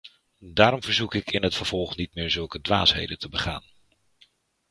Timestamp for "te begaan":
3.19-3.63